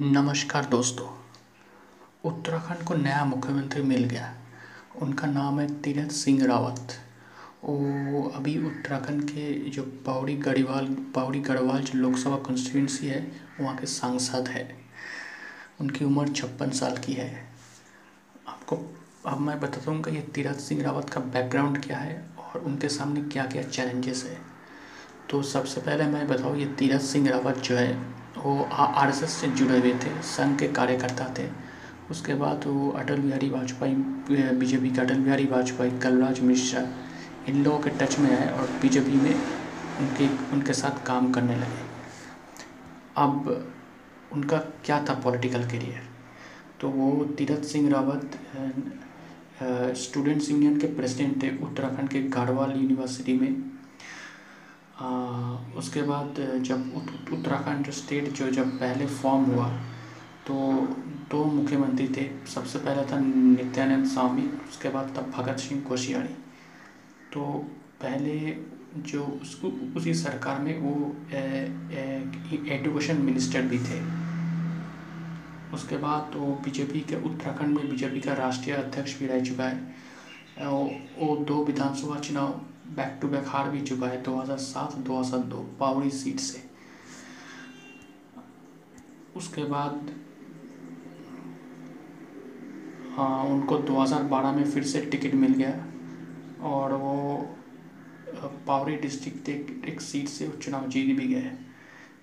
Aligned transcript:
नमस्कार 0.00 0.64
दोस्तों। 0.64 1.06
उत्तराखंड 2.24 2.86
को 2.86 2.94
नया 2.94 3.24
मुख्यमंत्री 3.24 3.82
मिल 3.82 4.04
गया। 4.04 4.34
उनका 5.02 5.26
नाम 5.26 5.60
है 5.60 5.80
तीरथ 5.80 6.08
सिंह 6.08 6.44
रावत। 6.46 6.92
वो 7.64 8.32
अभी 8.34 8.66
उत्तराखंड 8.66 9.24
के 9.24 9.70
जो 9.70 9.82
पौड़ी 9.82 10.36
गढ़वाल 10.36 10.86
पौड़ी 10.86 11.40
गढ़वाल 11.40 11.82
जो 11.82 11.98
लोकसभा 11.98 12.36
कॉन्स्टिट्यूंसी 12.36 13.06
है, 13.06 13.32
वहाँ 13.60 13.76
के 13.76 13.86
सांसद 13.86 14.48
है। 14.48 14.76
उनकी 15.80 16.04
उम्र 16.04 16.28
छप्पन 16.28 16.70
साल 16.70 16.96
की 16.96 17.12
है। 17.12 17.48
आपको, 18.48 18.76
अब 19.26 19.38
मैं 19.38 19.60
बताता 19.60 19.90
हूँ 19.90 20.02
कि 20.02 20.10
ये 20.10 20.22
तीरथ 20.22 20.54
सिंह 20.54 20.82
रावत 20.82 21.10
का 21.10 21.20
बैकग्राउंड 21.20 21.84
क्या 21.84 21.98
है 21.98 22.30
और 22.38 22.60
उनके 22.60 22.88
सामने 22.88 23.22
क्या 23.22 23.46
क्या 23.46 23.62
चैलेंजेस 23.62 24.24
है। 24.24 24.38
तो 25.30 25.42
सबसे 25.42 25.80
पहले 25.80 26.06
मैं 26.06 26.28
बताऊँ, 26.28 26.56
ये 26.56 26.66
तीरथ 26.66 27.00
सिंह 27.00 27.30
रावत 27.30 27.56
जो 27.56 27.76
है 27.76 28.21
वो 28.44 28.62
आर 28.72 29.08
एस 29.08 29.22
एस 29.22 29.30
से 29.30 29.48
जुड़े 29.48 29.78
हुए 29.78 29.92
थे, 29.94 30.20
संघ 30.24 30.58
के 30.58 30.68
कार्यकर्ता 30.70 31.28
थे। 31.38 31.48
उसके 32.10 32.34
बाद 32.34 32.64
वो 32.66 32.90
अटल 32.92 33.18
बिहारी 33.18 33.48
वाजपेयी, 33.50 33.94
बीजेपी 34.54 34.90
के 34.90 35.00
अटल 35.00 35.20
बिहारी 35.20 35.46
वाजपेयी, 35.46 35.98
कलराज 35.98 36.40
मिश्रा, 36.42 36.86
इन 37.48 37.62
लोगों 37.64 37.78
के 37.78 37.90
टच 37.98 38.18
में 38.18 38.30
आए 38.30 38.48
और 38.50 38.68
बीजेपी 38.82 39.16
में 39.16 39.34
उनके 39.34 40.28
उनके 40.52 40.72
साथ 40.74 41.04
काम 41.06 41.32
करने 41.32 41.56
लगे। 41.56 41.90
अब 43.16 43.48
उनका 44.32 44.58
क्या 44.84 45.04
था 45.08 45.14
पॉलिटिकल 45.14 45.64
करियर? 45.66 46.02
तो 46.80 46.88
वो 46.90 47.24
तीरथ 47.38 47.62
सिंह 47.64 47.90
रावत 47.90 48.38
स्टूडेंट्स 49.96 50.50
यूनियन 50.50 50.78
के 50.78 50.86
प्रेसिडेंट 50.94 51.42
थे, 51.42 51.50
उत्तराखंड 51.58 52.08
के 52.08 52.22
गाढ़वाल 52.30 52.72
यूनिवर्सिटी 52.72 53.32
में। 53.38 53.52
उसके 55.78 56.02
बाद 56.02 56.34
जब 56.62 56.92
उत्तराखंड 57.32 57.90
स्टेट 57.90 58.28
जो 58.30 58.50
जब 58.50 58.78
पहले 58.80 59.06
फॉर्म 59.06 59.44
हुआ 59.44 59.68
तो 60.46 60.54
दो 61.30 61.44
मुख्यमंत्री 61.44 62.08
थे। 62.08 62.28
सबसे 62.46 62.78
पहला 62.78 63.02
था 63.02 63.18
नित्यानंद 63.20 64.06
स्वामी, 64.06 64.42
उसके 64.68 64.88
बाद 64.88 65.14
था 65.16 65.22
भगत 65.36 65.58
सिंह 65.58 65.80
कोशियारी। 65.80 66.34
तो 67.32 67.40
पहले 68.02 68.38
जो 68.98 69.22
उसको, 69.42 69.68
उसी 69.96 70.14
सरकार 70.14 70.60
में 70.60 70.78
वो 70.80 70.92
एजुकेशन 72.70 73.22
मिनिस्टर 73.22 73.62
भी 73.62 73.78
थे। 73.78 74.00
उसके 75.74 75.96
बाद 75.96 76.36
वो 76.36 76.46
बीजेपी 76.64 77.00
के, 77.00 77.16
उत्तराखंड 77.24 77.76
में 77.76 77.88
बीजेपी 77.90 78.20
का 78.20 78.32
राष्ट्रीय 78.34 78.76
अध्यक्ष 78.76 79.18
भी 79.18 79.26
रह 79.26 79.40
चुका 79.40 79.64
है। 79.64 79.94
वो 81.18 81.36
दो 81.48 81.64
विधानसभा 81.64 82.18
चुनाव 82.20 82.60
बैक 82.92 83.18
टू 83.22 83.28
बैक 83.28 83.44
हार 83.46 83.70
भी 83.70 83.80
चुका 83.80 84.06
है 84.06 84.22
2007 84.22 84.96
2002 84.96 85.58
पावड़ी 85.80 86.10
सीट 86.10 86.40
से। 86.40 86.62
उसके 89.36 89.64
बाद 89.64 90.10
हाँ 93.16 93.44
उनको 93.44 93.78
2012 93.78 94.52
में 94.52 94.64
फिर 94.64 94.84
से 94.84 95.00
टिकट 95.00 95.34
मिल 95.34 95.52
गया। 95.52 95.86
और 96.68 96.92
वो 96.92 97.36
पावरी 98.66 98.96
डिस्ट्रिक्ट 98.96 99.48
एक, 99.48 99.82
एक 99.88 100.00
सीट 100.00 100.28
से 100.28 100.48
चुनाव 100.62 100.88
जीत 100.88 101.16
भी 101.18 101.26
गए। 101.26 101.52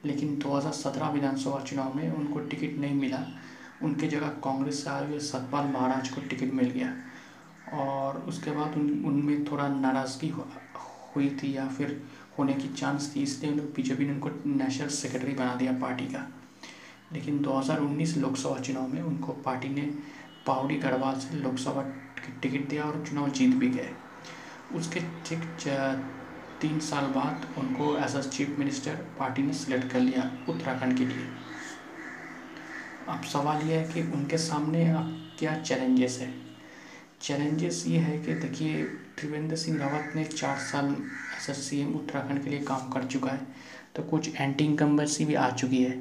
लेकिन 0.06 0.38
2017 0.38 1.10
विधानसभा 1.10 1.60
चुनाव 1.60 1.96
में 1.96 2.12
उनको 2.12 2.40
टिकट 2.40 2.80
नहीं 2.80 2.96
मिला। 2.96 3.26
उनके 3.84 4.08
जगह 4.08 4.28
कांग्रेस 4.28 4.84
से 4.84 4.90
आए 4.90 5.08
हुए 5.08 5.20
सतपाल 5.20 5.66
महाराज 5.66 6.10
को 6.10 6.22
टिकट 6.22 6.54
मिल 6.54 6.70
गया। 6.70 6.96
और 7.74 8.18
उसके 8.28 8.52
बाद 8.52 8.76
उन, 8.78 8.90
उनमें 9.06 9.44
थोड़ा 9.52 9.68
नाराज़गी 9.68 10.30
हुई 11.16 11.30
थी 11.44 11.56
या 11.56 11.68
फिर 11.68 12.02
होने 12.38 12.54
की 12.54 12.68
चांस 12.70 13.12
थी, 13.16 13.22
इसलिए 13.24 13.52
उन्हें 13.52 13.68
बीजेपी 13.74 14.06
ने 14.06 14.14
उनको 14.14 14.30
नेशनल 14.48 14.88
सेक्रेटरी 14.88 15.34
बना 15.34 15.56
दिया 15.56 15.72
पार्टी 15.72 16.06
का। 16.06 16.28
लेकिन 17.14 17.40
2019 17.40 18.18
लोकसभा 18.18 18.60
चुनाव 18.60 18.88
में 18.88 19.02
उनको 19.02 19.34
पार्टी 19.46 19.70
ने 19.70 19.82
पावड़ी 20.48 20.76
गढ़वाल 20.76 21.20
से 21.20 21.38
लोकसभा 21.38 21.82
टिकट 22.42 22.70
दिया 22.70 22.84
और 22.84 23.04
चुनाव 23.10 23.30
जीत 23.30 23.56
भी 23.56 23.70
गए। 23.70 23.90
उसके 24.76 25.00
ठीक 25.26 25.44
तीन 26.62 26.80
साल 26.80 27.06
बाद 27.06 27.46
उनको 27.58 27.96
as 27.98 28.16
a 28.16 28.22
chief 28.22 28.56
minister 28.60 28.96
party 29.20 29.44
ने 29.44 29.54
सिलेक्ट 29.54 29.92
कर 29.92 30.00
लिया 30.00 30.32
उत्तराखंड 30.50 30.98
के 30.98 31.06
लिए। 31.06 31.28
अब 33.08 33.24
सवाल 33.24 33.62
यह 33.62 33.80
है 33.80 33.88
कि 33.94 34.02
उनके 34.12 34.38
सामने 34.38 34.90
अब 34.90 35.16
क्या 35.40 35.56
चैलेंजेस 35.62 36.18
है? 36.22 36.49
चैलेंजेस 37.22 37.84
ये 37.88 37.98
है 38.00 38.18
कि 38.20 38.34
देखिए, 38.36 38.84
त्रिवेंद्र 39.18 39.56
सिंह 39.56 39.78
रावत 39.80 40.16
ने 40.16 40.24
चार 40.26 40.58
साल 40.62 40.96
as 41.38 41.50
as 41.50 41.58
C 41.70 41.80
M 41.82 41.94
Uttarakhand 41.96 42.44
के 42.44 42.50
लिए 42.50 42.60
काम 42.62 42.90
कर 42.90 43.04
चुका 43.06 43.32
है 43.32 43.48
तो 43.96 44.04
कुछ 44.04 44.30
एंटी 44.36 44.66
इनकम्बेंसी 44.66 45.26
भी 45.26 45.34
आ 45.36 45.50
चुकी 45.52 45.82
है। 45.84 45.92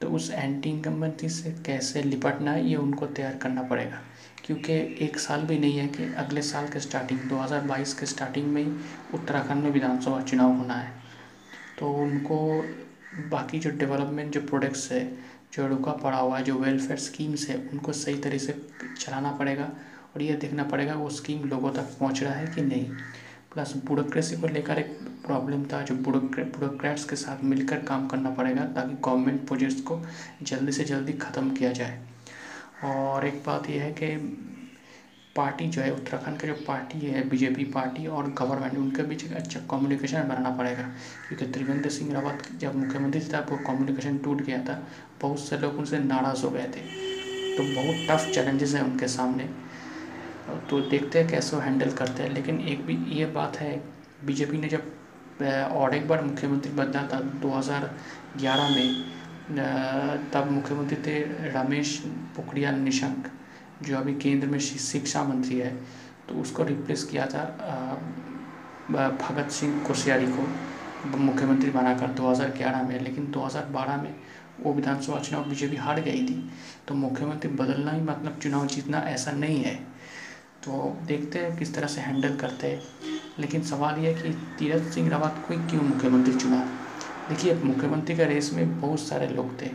तो 0.00 0.08
उस 0.08 0.30
एंटी 0.30 0.70
इनकम्बेंसी 0.70 1.28
से 1.28 1.50
कैसे 1.66 2.02
निपटना 2.02 2.52
है, 2.52 2.66
ये 2.66 2.76
उनको 2.76 3.06
तैयार 3.08 3.36
करना 3.36 3.62
पड़ेगा, 3.62 4.00
क्योंकि 4.46 4.72
एक 5.04 5.18
साल 5.18 5.42
भी 5.42 5.58
नहीं 5.58 5.78
है 5.78 5.86
कि 5.88 6.12
अगले 6.14 6.42
साल 6.42 6.68
के 6.68 6.80
स्टार्टिंग 6.80 7.20
2022 7.30 7.94
के 7.94 8.06
स्टार्टिंग 8.06 8.46
में 8.46 8.62
ही 8.64 8.70
उत्तराखंड 9.14 9.62
में 9.64 9.70
विधानसभा 9.70 10.20
चुनाव 10.22 10.56
होना 10.56 10.74
है। 10.74 10.92
तो 11.78 11.92
उनको 11.94 12.40
बाकी 13.30 13.58
जो 13.58 13.70
डेवलपमेंट 13.72 14.32
जो 14.32 14.40
प्रोडक्ट्स 14.40 14.90
है, 14.92 15.04
जो 15.52 15.66
रुका 15.68 15.92
पड़ा 15.94 16.16
हुआ 16.16 16.38
है, 16.38 16.44
जो 16.44 16.54
वेलफेयर 16.56 16.98
स्कीम्स 17.00 17.48
है, 17.48 17.56
उनको 17.72 17.92
सही 17.94 18.18
तरीके 18.18 18.44
से 18.44 18.60
चलाना 18.98 19.32
पड़ेगा। 19.32 19.70
और 20.16 20.22
ये 20.22 20.34
देखना 20.34 20.64
पड़ेगा 20.64 20.94
वो 20.94 21.08
स्कीम 21.10 21.48
लोगों 21.48 21.70
तक 21.70 21.96
पहुँच 22.00 22.22
रहा 22.22 22.32
है 22.32 22.46
कि 22.46 22.62
नहीं। 22.62 22.88
प्लस 23.54 23.72
ब्यूरोक्रेसी 23.76 24.36
को 24.36 24.46
लेकर 24.46 24.78
एक 24.78 24.98
प्रॉब्लम 25.26 25.64
था 25.64 25.80
जो 25.82 25.94
ब्यूरोक्रेट्स 25.94 27.04
के 27.04 27.16
साथ 27.16 27.44
मिलकर 27.44 27.78
काम 27.78 28.06
करना 28.08 28.30
पड़ेगा 28.30 28.64
ताकि 28.64 28.96
गवर्नमेंट 29.04 29.46
प्रोजेक्ट्स 29.46 29.80
को 29.80 30.00
जल्दी 30.42 30.72
से 30.72 30.84
जल्दी 30.84 31.12
ख़त्म 31.12 31.50
किया 31.50 31.72
जाए। 31.72 31.98
और 32.84 33.26
एक 33.26 33.42
बात 33.46 33.70
यह 33.70 33.82
है 33.82 33.92
कि 33.92 34.16
पार्टी 35.36 35.66
जो 35.68 35.80
है, 35.82 35.92
उत्तराखंड 35.92 36.38
का 36.38 36.48
जो 36.48 36.54
पार्टी 36.68 36.98
है 36.98 37.28
बीजेपी 37.28 37.64
पार्टी 37.64 38.06
और 38.06 38.30
गवर्नमेंट 38.38 38.76
उनके 38.78 39.02
बीच 39.02 39.24
एक 39.24 39.32
अच्छा 39.32 39.60
कम्युनिकेशन 39.70 40.22
बनाना 40.22 40.50
पड़ेगा। 40.50 40.82
क्योंकि 41.28 41.46
त्रिवेंद्र 41.46 41.90
सिंह 41.90 42.12
रावत 42.12 42.48
जब 42.58 42.76
मुख्यमंत्री 42.76 43.20
था 43.20 43.40
वो 43.50 43.56
कम्युनिकेशन 43.66 44.18
टूट 44.18 44.42
गया 44.42 44.58
था। 44.64 44.82
बहुत 45.20 45.40
से 45.40 45.58
लोग 45.58 45.78
उनसे 45.78 45.98
नाराज़ 45.98 46.42
हो 46.44 46.50
गए 46.50 46.66
थे। 46.66 46.82
तो 47.56 47.62
बहुत 47.74 48.06
टफ 48.10 48.30
चैलेंजेस 48.34 48.74
हैं 48.74 48.82
उनके 48.82 49.08
सामने। 49.08 49.48
तो 50.70 50.80
देखते 50.80 51.18
हैं 51.18 51.28
कैसे 51.28 51.56
वो 51.56 51.62
हैंडल 51.62 51.90
करते 51.92 52.22
हैं। 52.22 52.30
लेकिन 52.30 52.60
एक 52.60 52.84
भी, 52.86 52.96
ये 53.18 53.26
बात 53.26 53.56
है 53.56 53.72
बीजेपी 54.24 54.58
ने 54.58 54.68
जब 54.68 54.92
और 55.72 55.94
एक 55.94 56.08
बार 56.08 56.22
मुख्यमंत्री 56.24 56.72
बदला 56.72 57.02
था 57.12 57.20
2011 57.42 58.68
में 58.68 60.30
तब 60.32 60.50
मुख्यमंत्री 60.50 60.96
थे 61.06 61.18
रमेश 61.50 61.96
पोखरियाल 62.36 62.74
निशंक, 62.74 63.26
जो 63.82 63.96
अभी 63.96 64.14
केंद्र 64.14 64.46
में 64.48 64.58
शिक्षा 64.58 65.22
मंत्री 65.24 65.58
है। 65.58 65.70
तो 66.28 66.34
उसको 66.40 66.64
रिप्लेस 66.64 67.04
किया 67.04 67.26
था 67.26 67.44
भगत 68.90 69.50
सिंह 69.50 69.78
कोश्यारी 69.86 70.26
को 70.26 70.46
मुख्यमंत्री 71.18 71.70
बनाकर 71.70 72.06
2011 72.14 72.82
में। 72.82 72.98
लेकिन 73.00 73.30
2012 73.32 73.96
में 74.02 74.14
वो 74.60 74.72
विधानसभा 74.74 75.18
चुनाव 75.20 75.44
बीजेपी 75.48 75.76
हार 75.76 76.00
गई 76.00 76.26
थी। 76.26 76.50
तो 76.88 76.94
मुख्यमंत्री 76.94 77.50
बदलना 77.52 77.92
ही 77.92 78.00
मतलब 78.02 78.38
चुनाव 78.42 78.66
जीतना 78.66 78.98
ऐसा 79.08 79.32
नहीं 79.32 79.62
है। 79.64 79.78
तो 80.64 80.98
देखते 81.06 81.38
हैं 81.38 81.58
किस 81.58 81.74
तरह 81.74 81.86
से 81.86 82.00
हैंडल 82.00 82.36
करते 82.36 82.66
हैं। 82.66 82.82
लेकिन 83.38 83.62
सवाल 83.62 83.98
यह 83.98 84.16
है 84.16 84.22
कि 84.22 84.30
तीरथ 84.30 84.90
सिंह 84.90 85.10
रावत 85.10 85.44
को 85.48 85.70
क्यों 85.70 85.82
मुख्यमंत्री 85.82 86.34
चुना? 86.34 86.64
देखिए, 87.28 87.54
मुख्यमंत्री 87.54 88.16
का 88.16 88.24
रेस 88.24 88.52
में 88.52 88.80
बहुत 88.80 89.00
सारे 89.00 89.28
लोग 89.28 89.62
थे। 89.62 89.70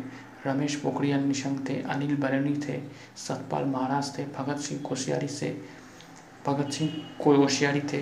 रमेश 0.48 0.76
पोखरियाल 0.76 1.20
निशंक 1.20 1.70
थे, 1.70 1.82
अनिल 1.82 2.16
बरेनी 2.16 2.62
थे, 2.68 2.82
सतपाल 3.18 3.66
महाराज 3.66 4.18
थे, 4.18 4.24
भगत 4.24 4.60
सिंह 4.60 4.82
कोश्यारी 4.82 5.28
से, 5.28 5.62
भगत 6.48 6.74
सिंह 6.74 6.90
कोश्यारी 7.24 7.82
थे, 7.82 8.02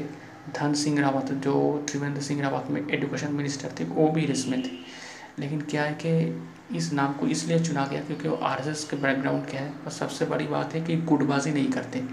धन 0.56 0.74
सिंह 0.74 1.02
रावत 1.02 1.32
जो 1.32 1.86
त्रिवेंद्र 1.90 2.22
सिंह 2.22 2.42
रावत 2.42 2.68
में 2.70 2.90
एजुकेशन 2.90 3.34
मिनिस्टर 3.34 3.72
थे, 3.80 3.84
वो 3.84 4.08
भी 4.10 4.26
रेस 4.26 4.46
में 4.48 4.64
थे। 4.64 5.04
लेकिन 5.40 5.62
क्या 5.62 5.84
है 5.84 5.94
कि 6.06 6.44
इस 6.78 6.94
नाम 6.94 7.14
को 7.14 7.28
इसलिए 7.28 7.60
चुना 7.60 7.86
गया 7.86 8.02
क्योंकि 8.02 8.28
वो 8.28 8.36
आरएसएस 8.36 8.88
के 8.90 8.98
बैकग्राउंड 8.98 9.46
क्या 9.46 9.62
है। 9.62 9.70
और 9.70 9.92
सबसे 9.92 10.26
बड़ी 10.26 10.48
बात 10.48 10.74
है 10.74 10.82
कि 10.82 10.98
गुटबाजी 10.98 11.52
नहीं 11.52 11.70
करते। 11.70 12.04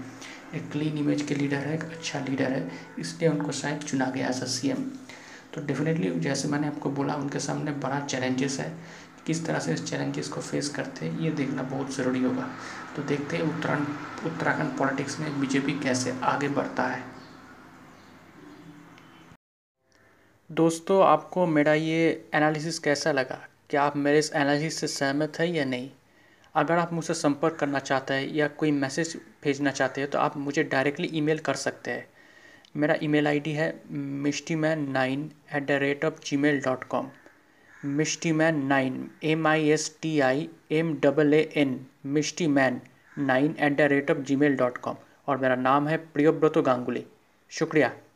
एक 0.55 0.69
क्लीन 0.71 0.97
इमेज 0.97 1.21
के 1.21 1.35
लीडर 1.35 1.57
है, 1.57 1.73
एक 1.75 1.83
अच्छा 1.83 2.19
लीडर 2.19 2.51
है, 2.51 2.69
इसलिए 2.99 3.29
उनको 3.29 3.51
शायद 3.51 3.79
चुना 3.79 4.09
गया 4.09 4.27
एज 4.27 4.41
अ 4.43 4.45
सी 4.47 4.73
तो 5.53 5.61
डेफिनेटली 5.61 6.09
जैसे 6.19 6.47
मैंने 6.47 6.67
आपको 6.67 6.89
बोला, 6.89 7.15
उनके 7.15 7.39
सामने 7.39 7.71
बड़ा 7.79 7.99
चैलेंजेस 7.99 8.59
है, 8.59 8.71
किस 9.25 9.45
तरह 9.45 9.59
से 9.59 9.73
इस 9.73 9.85
चैलेंजेस 9.85 10.27
को 10.27 10.41
फेस 10.41 10.69
करते 10.69 11.05
हैं, 11.05 11.19
ये 11.19 11.31
देखना 11.31 11.63
बहुत 11.63 11.95
ज़रूरी 11.95 12.23
होगा। 12.23 12.47
तो 12.95 13.03
देखते 13.03 13.37
हैं 13.37 13.43
उत्तराखंड 13.45 14.25
उत्तराखंड 14.25 14.77
पॉलिटिक्स 14.77 15.19
में 15.19 15.39
बीजेपी 15.39 15.79
कैसे 15.79 16.13
आगे 16.23 16.49
बढ़ता 16.49 16.87
है। 16.87 17.03
दोस्तों, 20.49 21.03
आपको 21.05 21.45
मेरा 21.47 21.73
ये 21.73 22.29
एनालिसिस 22.35 22.79
कैसा 22.79 23.11
लगा? 23.11 23.39
क्या 23.69 23.83
आप 23.83 23.97
मेरे 23.97 24.19
इस 24.19 24.31
एनालिसिस 24.33 24.79
से 24.79 24.87
सहमत 24.87 25.39
है 25.39 25.51
या 25.51 25.65
नहीं? 25.65 25.89
अगर 26.55 26.77
आप 26.77 26.93
मुझसे 26.93 27.13
संपर्क 27.13 27.55
करना 27.55 27.79
चाहते 27.79 28.13
हैं 28.13 28.27
या 28.27 28.47
कोई 28.59 28.71
मैसेज 28.71 29.15
भेजना 29.43 29.71
चाहते 29.71 30.01
हैं 30.01 30.09
तो 30.09 30.19
आप 30.19 30.37
मुझे 30.37 30.63
डायरेक्टली 30.63 31.09
ईमेल 31.13 31.37
कर 31.39 31.55
सकते 31.55 31.91
हैं। 31.91 32.05
मेरा 32.77 32.95
ईमेल 33.03 33.27
आईडी 33.27 33.51
है 33.51 33.73
Mishti 33.91 34.55
man 34.55 34.87
nine 34.91 35.29
at 35.55 35.65
the 35.67 35.79
rate 35.81 36.05
of 36.05 36.19
gmail 36.37 36.59
dot 36.61 36.83
com 36.83 37.09
Mishti 37.97 38.31
man 38.31 38.63
nine 38.65 39.09
M 39.23 39.47
I 39.47 39.69
S 39.69 39.89
T 40.01 40.19
I 40.19 40.47
M 40.71 40.93
double 41.03 41.33
A 41.33 41.41
N 41.55 41.79
Mishti 42.07 42.47
man 42.49 42.81
nine 43.17 43.55
at 43.59 43.77
the 43.77 43.91
rate 43.91 44.11
of 44.11 44.17
gmail 44.35 44.55
dot 44.57 44.77
com 44.77 44.95
और 45.27 45.37
मेरा 45.37 45.55
नाम 45.55 45.87
है 45.87 45.97
प्रियोव्रत 46.13 46.57
गांगुली। 46.57 47.05
शुक्रिया। 47.51 47.91